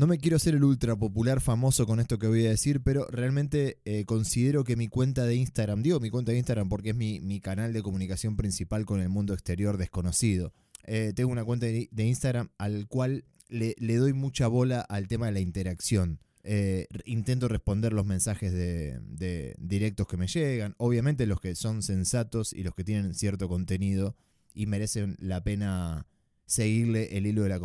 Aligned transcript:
No 0.00 0.06
me 0.06 0.16
quiero 0.16 0.38
hacer 0.38 0.54
el 0.54 0.64
ultra 0.64 0.96
popular 0.96 1.42
famoso 1.42 1.84
con 1.86 2.00
esto 2.00 2.18
que 2.18 2.26
voy 2.26 2.46
a 2.46 2.48
decir, 2.48 2.80
pero 2.80 3.06
realmente 3.10 3.82
eh, 3.84 4.06
considero 4.06 4.64
que 4.64 4.74
mi 4.74 4.88
cuenta 4.88 5.26
de 5.26 5.34
Instagram, 5.34 5.82
digo 5.82 6.00
mi 6.00 6.08
cuenta 6.08 6.32
de 6.32 6.38
Instagram 6.38 6.70
porque 6.70 6.88
es 6.88 6.96
mi, 6.96 7.20
mi 7.20 7.38
canal 7.38 7.74
de 7.74 7.82
comunicación 7.82 8.34
principal 8.34 8.86
con 8.86 9.02
el 9.02 9.10
mundo 9.10 9.34
exterior 9.34 9.76
desconocido. 9.76 10.54
Eh, 10.84 11.12
tengo 11.14 11.30
una 11.30 11.44
cuenta 11.44 11.66
de, 11.66 11.90
de 11.92 12.04
Instagram 12.06 12.48
al 12.56 12.88
cual 12.88 13.26
le, 13.50 13.76
le 13.78 13.96
doy 13.96 14.14
mucha 14.14 14.46
bola 14.46 14.80
al 14.80 15.06
tema 15.06 15.26
de 15.26 15.32
la 15.32 15.40
interacción. 15.40 16.18
Eh, 16.44 16.86
intento 17.04 17.48
responder 17.48 17.92
los 17.92 18.06
mensajes 18.06 18.54
de, 18.54 19.00
de 19.02 19.54
directos 19.58 20.08
que 20.08 20.16
me 20.16 20.28
llegan. 20.28 20.74
Obviamente 20.78 21.26
los 21.26 21.42
que 21.42 21.54
son 21.54 21.82
sensatos 21.82 22.54
y 22.54 22.62
los 22.62 22.74
que 22.74 22.84
tienen 22.84 23.12
cierto 23.12 23.50
contenido 23.50 24.16
y 24.54 24.64
merecen 24.64 25.16
la 25.20 25.44
pena 25.44 26.06
seguirle 26.50 27.16
el 27.16 27.28
hilo 27.28 27.44
de 27.44 27.48
la, 27.48 27.60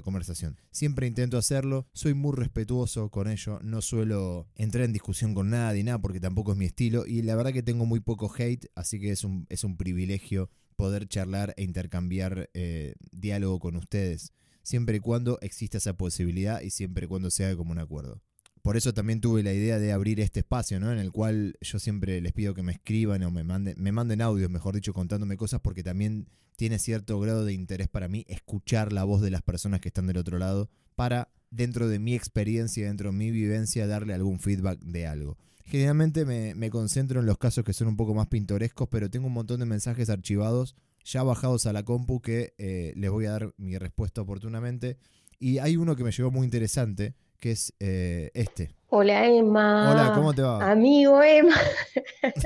conversación. 0.00 0.56
Siempre 0.70 1.08
intento 1.08 1.38
hacerlo, 1.38 1.88
soy 1.92 2.14
muy 2.14 2.36
respetuoso 2.36 3.10
con 3.10 3.26
ello, 3.26 3.58
no 3.64 3.82
suelo 3.82 4.46
entrar 4.54 4.84
en 4.84 4.92
discusión 4.92 5.34
con 5.34 5.50
nadie, 5.50 5.82
nada, 5.82 6.00
porque 6.00 6.20
tampoco 6.20 6.52
es 6.52 6.58
mi 6.58 6.66
estilo 6.66 7.04
y 7.04 7.22
la 7.22 7.34
verdad 7.34 7.52
que 7.52 7.64
tengo 7.64 7.84
muy 7.84 7.98
poco 7.98 8.32
hate, 8.32 8.66
así 8.76 9.00
que 9.00 9.10
es 9.10 9.24
un, 9.24 9.44
es 9.48 9.64
un 9.64 9.76
privilegio 9.76 10.50
poder 10.76 11.08
charlar 11.08 11.52
e 11.56 11.64
intercambiar 11.64 12.48
eh, 12.54 12.94
diálogo 13.10 13.58
con 13.58 13.74
ustedes, 13.74 14.32
siempre 14.62 14.98
y 14.98 15.00
cuando 15.00 15.40
exista 15.40 15.78
esa 15.78 15.96
posibilidad 15.96 16.60
y 16.60 16.70
siempre 16.70 17.06
y 17.06 17.08
cuando 17.08 17.32
sea 17.32 17.48
de 17.48 17.56
común 17.56 17.80
acuerdo. 17.80 18.22
Por 18.66 18.76
eso 18.76 18.92
también 18.92 19.20
tuve 19.20 19.44
la 19.44 19.52
idea 19.52 19.78
de 19.78 19.92
abrir 19.92 20.18
este 20.18 20.40
espacio, 20.40 20.80
¿no? 20.80 20.90
En 20.90 20.98
el 20.98 21.12
cual 21.12 21.56
yo 21.60 21.78
siempre 21.78 22.20
les 22.20 22.32
pido 22.32 22.52
que 22.52 22.64
me 22.64 22.72
escriban 22.72 23.22
o 23.22 23.30
me 23.30 23.44
manden, 23.44 23.76
me 23.78 23.92
manden 23.92 24.20
audios, 24.20 24.50
mejor 24.50 24.74
dicho, 24.74 24.92
contándome 24.92 25.36
cosas, 25.36 25.60
porque 25.60 25.84
también 25.84 26.26
tiene 26.56 26.80
cierto 26.80 27.20
grado 27.20 27.44
de 27.44 27.52
interés 27.52 27.86
para 27.86 28.08
mí 28.08 28.24
escuchar 28.26 28.92
la 28.92 29.04
voz 29.04 29.22
de 29.22 29.30
las 29.30 29.42
personas 29.42 29.80
que 29.80 29.90
están 29.90 30.08
del 30.08 30.16
otro 30.16 30.40
lado 30.40 30.68
para, 30.96 31.28
dentro 31.48 31.86
de 31.86 32.00
mi 32.00 32.16
experiencia, 32.16 32.88
dentro 32.88 33.12
de 33.12 33.16
mi 33.16 33.30
vivencia, 33.30 33.86
darle 33.86 34.14
algún 34.14 34.40
feedback 34.40 34.80
de 34.80 35.06
algo. 35.06 35.38
Generalmente 35.64 36.24
me, 36.24 36.70
concentro 36.70 37.20
en 37.20 37.26
los 37.26 37.38
casos 37.38 37.62
que 37.62 37.72
son 37.72 37.86
un 37.86 37.96
poco 37.96 38.14
más 38.14 38.26
pintorescos, 38.26 38.88
pero 38.90 39.08
tengo 39.08 39.28
un 39.28 39.32
montón 39.32 39.60
de 39.60 39.66
mensajes 39.66 40.10
archivados 40.10 40.74
ya 41.04 41.22
bajados 41.22 41.66
a 41.66 41.72
la 41.72 41.84
compu 41.84 42.20
que 42.20 42.54
eh, 42.58 42.94
les 42.96 43.12
voy 43.12 43.26
a 43.26 43.30
dar 43.30 43.54
mi 43.58 43.78
respuesta 43.78 44.22
oportunamente. 44.22 44.98
Y 45.38 45.58
hay 45.58 45.76
uno 45.76 45.94
que 45.94 46.02
me 46.02 46.10
llegó 46.10 46.32
muy 46.32 46.44
interesante, 46.44 47.14
que 47.46 47.52
es 47.52 47.72
eh, 47.78 48.32
este. 48.34 48.74
Hola 48.88 49.24
Emma. 49.24 49.92
Hola, 49.92 50.12
¿cómo 50.16 50.34
te 50.34 50.42
va? 50.42 50.68
Amigo 50.68 51.22
Emma. 51.22 51.54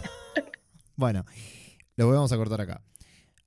Bueno, 0.95 1.25
lo 1.97 2.11
vamos 2.11 2.31
a 2.33 2.37
cortar 2.37 2.61
acá. 2.61 2.83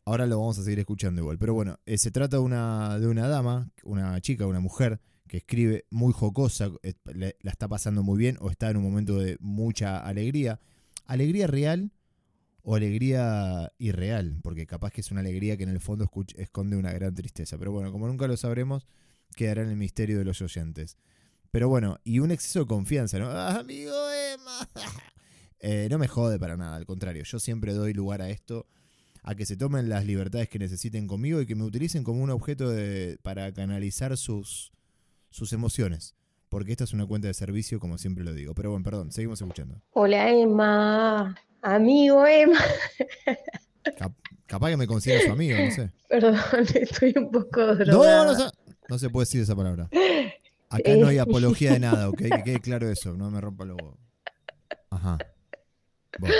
Ahora 0.05 0.25
lo 0.25 0.39
vamos 0.39 0.57
a 0.57 0.63
seguir 0.63 0.79
escuchando 0.79 1.21
igual. 1.21 1.37
Pero 1.37 1.53
bueno, 1.53 1.77
eh, 1.85 1.99
se 1.99 2.09
trata 2.09 2.37
de 2.37 2.41
una, 2.41 2.97
de 2.97 3.07
una 3.07 3.27
dama, 3.27 3.69
una 3.83 4.19
chica, 4.21 4.47
una 4.47 4.59
mujer, 4.59 4.99
que 5.27 5.37
escribe 5.37 5.85
muy 5.91 6.11
jocosa, 6.13 6.71
eh, 6.81 6.93
le- 7.13 7.37
la 7.41 7.51
está 7.51 7.67
pasando 7.67 8.01
muy 8.01 8.17
bien 8.17 8.37
o 8.41 8.49
está 8.49 8.71
en 8.71 8.77
un 8.77 8.83
momento 8.83 9.19
de 9.19 9.37
mucha 9.39 9.99
alegría. 9.99 10.59
¿Alegría 11.05 11.45
real 11.45 11.91
o 12.63 12.75
alegría 12.75 13.71
irreal? 13.77 14.39
Porque 14.41 14.65
capaz 14.65 14.89
que 14.89 15.01
es 15.01 15.11
una 15.11 15.19
alegría 15.19 15.55
que 15.55 15.63
en 15.63 15.69
el 15.69 15.79
fondo 15.79 16.09
esconde 16.35 16.75
una 16.75 16.91
gran 16.91 17.13
tristeza. 17.13 17.59
Pero 17.59 17.71
bueno, 17.71 17.91
como 17.91 18.07
nunca 18.07 18.25
lo 18.27 18.35
sabremos, 18.35 18.87
quedará 19.35 19.61
en 19.61 19.69
el 19.69 19.75
misterio 19.77 20.17
de 20.17 20.25
los 20.25 20.41
oyentes. 20.41 20.97
Pero 21.53 21.69
bueno, 21.69 21.99
y 22.03 22.17
un 22.17 22.31
exceso 22.31 22.61
de 22.61 22.65
confianza, 22.65 23.19
¿no? 23.19 23.29
¡Ah, 23.29 23.59
amigo 23.59 23.93
Emma! 24.33 24.67
Eh, 25.65 25.87
no 25.89 25.97
me 25.97 26.09
jode 26.09 26.37
para 26.39 26.57
nada, 26.57 26.75
al 26.75 26.85
contrario, 26.85 27.23
yo 27.23 27.39
siempre 27.39 27.71
doy 27.71 27.93
lugar 27.93 28.21
a 28.21 28.29
esto, 28.29 28.67
a 29.21 29.33
que 29.33 29.45
se 29.45 29.55
tomen 29.55 29.87
las 29.87 30.03
libertades 30.05 30.49
que 30.49 30.59
necesiten 30.59 31.07
conmigo 31.07 31.39
y 31.39 31.45
que 31.45 31.55
me 31.55 31.63
utilicen 31.63 32.03
como 32.03 32.21
un 32.21 32.31
objeto 32.31 32.69
de- 32.69 33.17
para 33.21 33.49
canalizar 33.53 34.17
sus, 34.17 34.73
sus 35.29 35.53
emociones. 35.53 36.15
Porque 36.49 36.71
esta 36.73 36.83
es 36.83 36.91
una 36.91 37.05
cuenta 37.05 37.29
de 37.29 37.33
servicio, 37.33 37.79
como 37.79 37.97
siempre 37.97 38.25
lo 38.25 38.33
digo. 38.33 38.53
Pero 38.53 38.71
bueno, 38.71 38.83
perdón, 38.83 39.13
seguimos 39.13 39.39
escuchando. 39.39 39.81
Hola 39.91 40.29
Emma. 40.31 41.33
Amigo 41.61 42.27
Emma. 42.27 42.59
Cap- 43.97 44.17
capaz 44.45 44.69
que 44.69 44.75
me 44.77 44.85
considera 44.87 45.21
su 45.21 45.31
amigo, 45.31 45.57
no 45.57 45.71
sé. 45.71 45.91
Perdón, 46.09 46.35
estoy 46.75 47.13
un 47.15 47.31
poco 47.31 47.61
No, 47.61 47.75
drogada. 47.75 48.25
no, 48.25 48.35
se- 48.49 48.55
no 48.89 48.99
se 48.99 49.09
puede 49.09 49.21
decir 49.27 49.39
esa 49.41 49.55
palabra. 49.55 49.87
Acá 50.77 50.95
no 50.97 51.07
hay 51.07 51.17
apología 51.19 51.73
de 51.73 51.79
nada, 51.79 52.09
¿ok? 52.09 52.17
Que 52.17 52.43
quede 52.43 52.59
claro 52.61 52.89
eso, 52.89 53.15
no 53.15 53.29
me 53.31 53.39
rompa 53.41 53.65
los 53.65 53.77
huevos. 53.81 53.97
Ajá. 54.89 55.17
Bueno, 56.19 56.35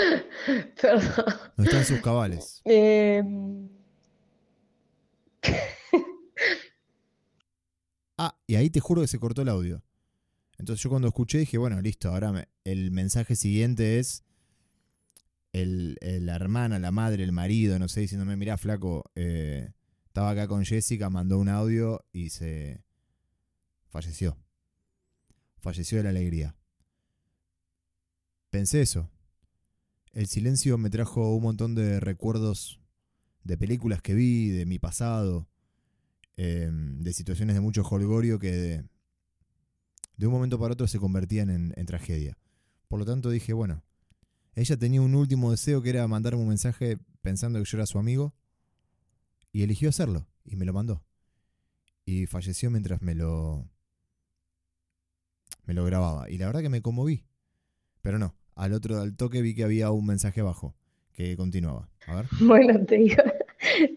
Perdón. 0.80 1.24
no 1.56 1.64
están 1.64 1.84
sus 1.84 2.00
cabales. 2.00 2.60
Em, 2.64 3.68
Ah, 8.16 8.36
y 8.46 8.54
ahí 8.54 8.70
te 8.70 8.80
juro 8.80 9.00
que 9.02 9.08
se 9.08 9.18
cortó 9.18 9.42
el 9.42 9.48
audio. 9.48 9.82
Entonces 10.58 10.82
yo 10.82 10.88
cuando 10.90 11.08
escuché 11.08 11.38
dije, 11.38 11.58
bueno, 11.58 11.80
listo, 11.80 12.10
ahora 12.10 12.30
me- 12.32 12.48
el 12.62 12.92
mensaje 12.92 13.34
siguiente 13.34 13.98
es 13.98 14.22
el, 15.52 15.96
el- 16.00 16.26
la 16.26 16.36
hermana, 16.36 16.78
la 16.78 16.92
madre, 16.92 17.24
el 17.24 17.32
marido, 17.32 17.78
no 17.80 17.88
sé, 17.88 18.00
diciéndome, 18.00 18.36
mirá, 18.36 18.56
flaco, 18.56 19.10
eh, 19.16 19.72
estaba 20.06 20.30
acá 20.30 20.46
con 20.46 20.64
Jessica, 20.64 21.10
mandó 21.10 21.38
un 21.38 21.48
audio 21.48 22.04
y 22.12 22.30
se 22.30 22.84
falleció. 23.94 24.36
Falleció 25.60 25.98
de 25.98 26.04
la 26.04 26.10
alegría. 26.10 26.56
Pensé 28.50 28.82
eso. 28.82 29.08
El 30.12 30.26
silencio 30.26 30.76
me 30.78 30.90
trajo 30.90 31.32
un 31.32 31.44
montón 31.44 31.76
de 31.76 32.00
recuerdos 32.00 32.80
de 33.44 33.56
películas 33.56 34.02
que 34.02 34.14
vi, 34.14 34.48
de 34.48 34.66
mi 34.66 34.80
pasado, 34.80 35.48
eh, 36.36 36.68
de 36.72 37.12
situaciones 37.12 37.54
de 37.54 37.60
mucho 37.60 37.82
holgorio 37.82 38.40
que 38.40 38.50
de, 38.50 38.84
de 40.16 40.26
un 40.26 40.32
momento 40.32 40.58
para 40.58 40.72
otro 40.72 40.88
se 40.88 40.98
convertían 40.98 41.48
en, 41.50 41.72
en 41.76 41.86
tragedia. 41.86 42.36
Por 42.88 42.98
lo 42.98 43.04
tanto 43.04 43.30
dije, 43.30 43.52
bueno, 43.52 43.84
ella 44.56 44.76
tenía 44.76 45.02
un 45.02 45.14
último 45.14 45.52
deseo 45.52 45.82
que 45.82 45.90
era 45.90 46.08
mandarme 46.08 46.42
un 46.42 46.48
mensaje 46.48 46.98
pensando 47.22 47.60
que 47.60 47.70
yo 47.70 47.78
era 47.78 47.86
su 47.86 48.00
amigo 48.00 48.34
y 49.52 49.62
eligió 49.62 49.88
hacerlo 49.88 50.26
y 50.44 50.56
me 50.56 50.64
lo 50.64 50.72
mandó. 50.72 51.04
Y 52.04 52.26
falleció 52.26 52.72
mientras 52.72 53.00
me 53.00 53.14
lo 53.14 53.70
me 55.66 55.74
lo 55.74 55.84
grababa 55.84 56.28
y 56.30 56.38
la 56.38 56.46
verdad 56.46 56.60
que 56.62 56.68
me 56.68 56.82
conmoví. 56.82 57.24
Pero 58.02 58.18
no, 58.18 58.34
al 58.54 58.72
otro 58.72 59.00
al 59.00 59.16
toque 59.16 59.42
vi 59.42 59.54
que 59.54 59.64
había 59.64 59.90
un 59.90 60.06
mensaje 60.06 60.40
abajo 60.40 60.74
que 61.12 61.36
continuaba. 61.36 61.88
A 62.06 62.16
ver. 62.16 62.26
Bueno, 62.40 62.84
te 62.84 63.00
iba, 63.02 63.22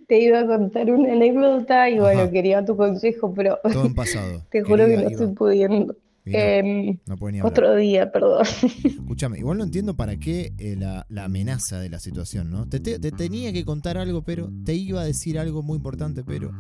te 0.08 0.20
iba 0.22 0.40
a 0.42 0.48
contar 0.48 0.90
una 0.92 1.12
anécdota 1.14 1.90
y 1.90 2.00
bueno, 2.00 2.30
quería 2.32 2.64
tu 2.64 2.78
consejo, 2.78 3.34
pero 3.34 3.60
Todo 3.64 3.86
en 3.86 3.96
pasado. 3.96 4.46
te 4.52 4.62
juro 4.64 4.86
que 4.86 4.96
no 4.96 5.02
iba. 5.02 5.10
estoy 5.12 5.28
pudiendo. 5.34 5.96
No, 6.26 6.34
Em, 6.34 6.98
no 7.06 7.16
puede 7.16 7.32
ni 7.34 7.40
hablar. 7.40 7.52
otro 7.54 7.76
día, 7.78 8.12
perdón. 8.12 8.46
Escúchame, 8.84 9.40
igual 9.40 9.58
no 9.60 9.64
entiendo 9.64 9.96
para 9.96 10.18
qué 10.18 10.52
eh, 10.58 10.76
la, 10.78 11.06
la 11.08 11.24
amenaza 11.24 11.80
de 11.80 11.90
la 11.90 12.00
situación, 12.00 12.52
¿no? 12.52 12.68
Te, 12.68 12.82
te- 12.82 13.00
te 13.00 13.12
tenía 13.14 13.54
que 13.54 13.64
contar 13.64 13.98
algo, 13.98 14.24
pero 14.24 14.50
te 14.66 14.74
iba 14.74 15.00
a 15.00 15.06
decir 15.06 15.40
algo 15.40 15.64
muy 15.64 15.78
importante, 15.78 16.26
pero 16.26 16.52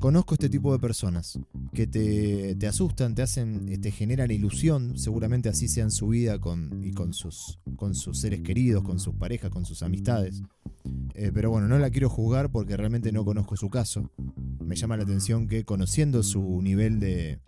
conozco 0.00 0.34
este 0.34 0.48
tipo 0.48 0.72
de 0.72 0.78
personas 0.78 1.36
que 1.72 1.86
te, 1.86 2.54
te 2.56 2.66
asustan, 2.66 3.14
te 3.14 3.22
hacen, 3.22 3.68
eh, 3.68 3.78
te 3.78 3.90
generan 3.90 4.30
ilusión, 4.30 4.96
seguramente 4.98 5.48
así 5.48 5.68
sea 5.68 5.84
en 5.84 5.90
su 5.90 6.08
vida 6.08 6.38
con, 6.38 6.82
y 6.84 6.92
con 6.92 7.12
sus, 7.12 7.58
con 7.76 7.94
sus 7.94 8.18
seres 8.20 8.40
queridos, 8.42 8.82
con 8.82 8.98
sus 8.98 9.14
parejas, 9.14 9.50
con 9.50 9.64
sus 9.64 9.82
amistades. 9.82 10.42
Eh, 11.14 11.30
pero 11.34 11.50
bueno, 11.50 11.68
no 11.68 11.78
la 11.78 11.90
quiero 11.90 12.08
juzgar 12.08 12.50
porque 12.50 12.76
realmente 12.76 13.12
no 13.12 13.24
conozco 13.24 13.56
su 13.56 13.68
caso. 13.68 14.10
Me 14.64 14.76
llama 14.76 14.96
la 14.96 15.02
atención 15.02 15.48
que 15.48 15.64
conociendo 15.64 16.22
su 16.22 16.60
nivel 16.62 17.00
de, 17.00 17.40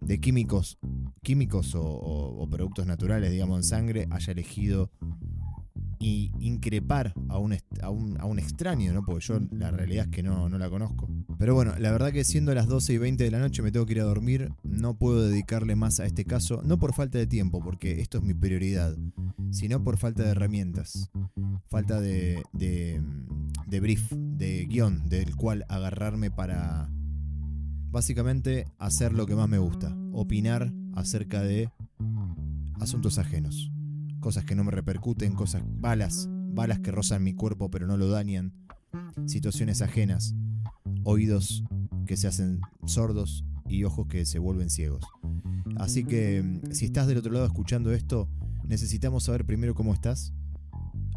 de 0.00 0.20
químicos, 0.20 0.78
químicos 1.22 1.74
o, 1.74 1.82
o- 1.82 2.48
productos 2.48 2.86
naturales, 2.86 3.30
digamos, 3.30 3.58
en 3.58 3.64
sangre, 3.64 4.06
haya 4.10 4.32
elegido 4.32 4.90
y 6.00 6.30
increpar 6.38 7.12
a 7.28 7.38
un, 7.38 7.54
a 7.82 7.90
un, 7.90 8.20
a 8.20 8.24
un 8.24 8.38
extraño, 8.38 8.92
¿no? 8.92 9.02
Porque 9.04 9.24
yo 9.26 9.40
la 9.50 9.70
realidad 9.70 10.06
es 10.06 10.10
que 10.10 10.22
no, 10.22 10.48
no 10.48 10.58
la 10.58 10.70
conozco. 10.70 11.08
Pero 11.38 11.54
bueno, 11.54 11.74
la 11.78 11.92
verdad 11.92 12.12
que 12.12 12.24
siendo 12.24 12.52
las 12.52 12.66
12 12.66 12.94
y 12.94 12.98
20 12.98 13.22
de 13.22 13.30
la 13.30 13.38
noche 13.38 13.62
me 13.62 13.70
tengo 13.70 13.86
que 13.86 13.92
ir 13.92 14.00
a 14.00 14.04
dormir, 14.04 14.52
no 14.64 14.94
puedo 14.94 15.22
dedicarle 15.22 15.76
más 15.76 16.00
a 16.00 16.06
este 16.06 16.24
caso, 16.24 16.62
no 16.64 16.78
por 16.78 16.94
falta 16.94 17.16
de 17.16 17.28
tiempo, 17.28 17.60
porque 17.60 18.00
esto 18.00 18.18
es 18.18 18.24
mi 18.24 18.34
prioridad, 18.34 18.96
sino 19.52 19.82
por 19.82 19.98
falta 19.98 20.24
de 20.24 20.30
herramientas, 20.30 21.10
falta 21.70 22.00
de, 22.00 22.42
de, 22.52 23.00
de 23.68 23.80
brief, 23.80 24.12
de 24.12 24.66
guion, 24.66 25.08
del 25.08 25.36
cual 25.36 25.64
agarrarme 25.68 26.32
para 26.32 26.90
básicamente 27.90 28.66
hacer 28.78 29.12
lo 29.12 29.26
que 29.26 29.36
más 29.36 29.48
me 29.48 29.58
gusta, 29.58 29.96
opinar 30.12 30.72
acerca 30.94 31.42
de 31.42 31.70
asuntos 32.80 33.18
ajenos, 33.18 33.70
cosas 34.18 34.44
que 34.44 34.56
no 34.56 34.64
me 34.64 34.72
repercuten, 34.72 35.34
cosas 35.34 35.62
balas, 35.64 36.28
balas 36.30 36.80
que 36.80 36.90
rozan 36.90 37.22
mi 37.22 37.34
cuerpo 37.34 37.70
pero 37.70 37.86
no 37.86 37.96
lo 37.96 38.08
dañan, 38.08 38.52
situaciones 39.26 39.82
ajenas, 39.82 40.34
oídos 41.08 41.64
que 42.06 42.18
se 42.18 42.28
hacen 42.28 42.60
sordos 42.84 43.42
y 43.66 43.84
ojos 43.84 44.06
que 44.08 44.26
se 44.26 44.38
vuelven 44.38 44.68
ciegos. 44.68 45.04
Así 45.76 46.04
que 46.04 46.42
mm, 46.42 46.72
si 46.72 46.84
estás 46.84 47.06
del 47.06 47.16
otro 47.16 47.32
lado 47.32 47.46
escuchando 47.46 47.92
esto, 47.92 48.28
necesitamos 48.64 49.24
saber 49.24 49.46
primero 49.46 49.74
cómo 49.74 49.94
estás. 49.94 50.34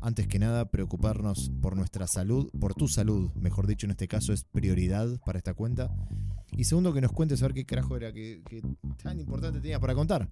Antes 0.01 0.27
que 0.27 0.39
nada, 0.39 0.71
preocuparnos 0.71 1.51
por 1.61 1.75
nuestra 1.75 2.07
salud, 2.07 2.49
por 2.57 2.73
tu 2.73 2.87
salud, 2.87 3.31
mejor 3.35 3.67
dicho, 3.67 3.85
en 3.85 3.91
este 3.91 4.07
caso 4.07 4.31
es 4.31 4.45
prioridad 4.45 5.19
para 5.25 5.37
esta 5.37 5.53
cuenta. 5.53 5.93
Y 6.57 6.63
segundo, 6.63 6.93
que 6.93 7.01
nos 7.01 7.11
cuentes 7.11 7.39
saber 7.39 7.53
qué 7.53 7.65
carajo 7.65 7.97
era 7.97 8.13
que, 8.13 8.41
que 8.49 8.61
tan 9.03 9.19
importante 9.19 9.59
tenías 9.59 9.79
para 9.79 9.93
contar. 9.93 10.29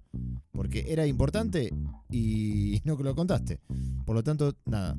Porque 0.52 0.86
era 0.88 1.06
importante 1.06 1.72
y 2.10 2.80
no 2.84 2.96
que 2.96 3.04
lo 3.04 3.14
contaste. 3.14 3.60
Por 4.06 4.16
lo 4.16 4.24
tanto, 4.24 4.56
nada. 4.64 4.98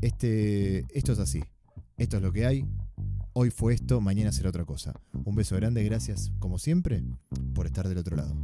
Este, 0.00 0.86
esto 0.96 1.12
es 1.12 1.18
así. 1.18 1.42
Esto 1.98 2.16
es 2.16 2.22
lo 2.22 2.32
que 2.32 2.46
hay. 2.46 2.66
Hoy 3.38 3.50
fue 3.50 3.74
esto, 3.74 4.00
mañana 4.00 4.32
será 4.32 4.48
otra 4.48 4.64
cosa. 4.64 4.98
Un 5.26 5.34
beso 5.34 5.56
grande, 5.56 5.84
gracias 5.84 6.32
como 6.38 6.58
siempre 6.58 7.02
por 7.54 7.66
estar 7.66 7.86
del 7.86 7.98
otro 7.98 8.16
lado. 8.16 8.34